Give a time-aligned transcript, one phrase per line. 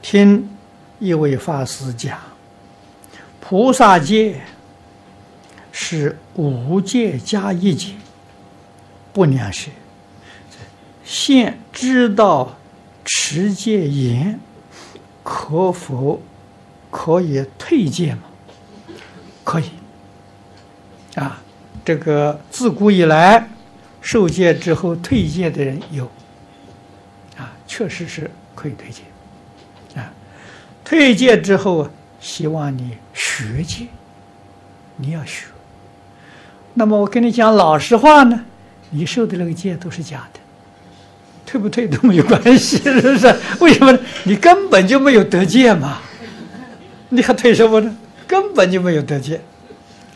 [0.00, 0.48] 听
[0.98, 2.18] 一位法师讲，
[3.40, 4.40] 菩萨戒
[5.70, 7.94] 是五戒加一戒，
[9.12, 9.70] 不两舍。
[11.04, 12.56] 现知道
[13.04, 14.38] 持戒严，
[15.22, 16.22] 可否
[16.90, 18.22] 可以退戒吗？
[19.44, 19.70] 可以。
[21.16, 21.42] 啊，
[21.84, 23.50] 这个自古以来
[24.00, 26.06] 受戒之后退戒的人有，
[27.36, 29.02] 啊，确实是可以退戒。
[30.92, 31.88] 退戒之后，
[32.20, 33.86] 希望你学戒，
[34.96, 35.46] 你要学。
[36.74, 38.44] 那么我跟你讲老实话呢，
[38.90, 40.40] 你受的那个戒都是假的，
[41.46, 43.34] 退不退都没有关系，是不是？
[43.58, 43.98] 为什么呢？
[44.24, 45.96] 你根本就没有得戒嘛，
[47.08, 47.96] 你还退什么呢？
[48.26, 49.40] 根本就没有得戒，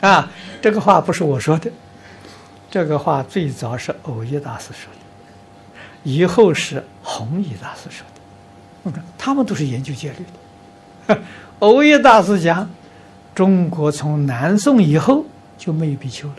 [0.03, 1.71] 啊，这个话不是我说的，
[2.71, 10.46] 这个话最早是藕益大师说的，以后是弘一大师说的，他们都是研究戒律的。
[11.61, 12.69] 欧耶大师讲，
[13.35, 15.25] 中国从南宋以后
[15.57, 16.35] 就没有比丘了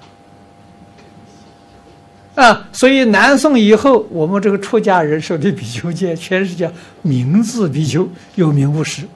[2.43, 9.07] 啊，所以南宋以后，我们这个出家人受的比丘戒，全是叫名字比丘，有名无实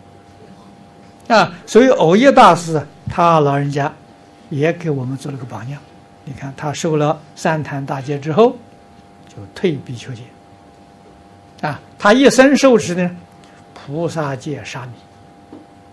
[1.28, 1.54] 啊。
[1.68, 3.94] 所以欧耶大师他老人家
[4.50, 5.80] 也给我们做了个榜样。
[6.26, 8.56] 你看他受了三坛大戒之后，
[9.28, 10.24] 就退比丘戒
[11.62, 11.80] 啊。
[12.00, 13.12] 他一生受持呢，
[13.74, 14.94] 菩萨戒、沙弥。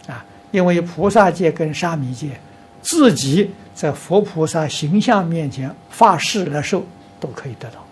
[0.09, 2.41] 啊因为菩萨戒跟沙弥戒，
[2.83, 6.85] 自己在佛菩萨形象面前发誓来受，
[7.21, 7.85] 都可以得到。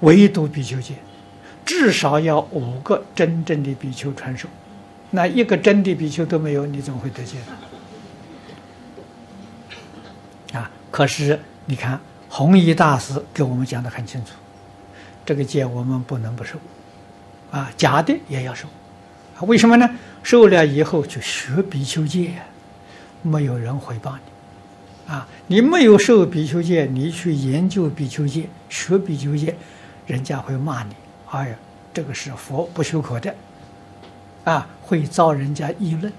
[0.00, 0.94] 唯独比丘戒，
[1.64, 4.48] 至少要五个真正的比丘传授，
[5.10, 7.38] 那一个真的比丘都没有，你怎么会得戒
[10.52, 10.58] 呢？
[10.58, 10.70] 啊！
[10.90, 14.32] 可是你看，弘一大师给我们讲得很清楚，
[15.24, 16.58] 这个戒我们不能不受，
[17.52, 18.66] 啊，假的也要受。
[19.46, 19.88] 为什么呢？
[20.22, 22.32] 受了以后就学比丘戒，
[23.22, 29.56] 没有人回报你，啊，你没有受比丘戒，你去研究比丘戒、学比丘戒，
[30.06, 30.94] 人家会骂你，
[31.30, 31.56] 哎呀，
[31.92, 33.34] 这个是佛不许可的，
[34.44, 36.12] 啊，会遭人家议论，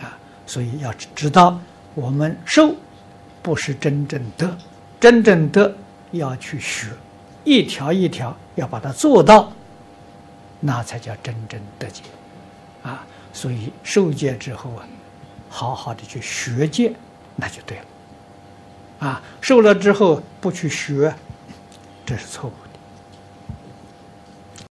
[0.00, 0.16] 啊，
[0.46, 1.60] 所以要知道，
[1.94, 2.74] 我们受
[3.42, 4.56] 不是真正得，
[4.98, 5.74] 真正得
[6.12, 6.86] 要去学，
[7.44, 9.52] 一条一条要把它做到，
[10.60, 12.02] 那才叫真正得戒。
[12.88, 14.86] 啊，所以受戒之后啊，
[15.50, 16.92] 好好的去学戒，
[17.36, 17.84] 那就对了。
[19.06, 21.14] 啊，受了之后不去学，
[22.06, 22.67] 这是错误的。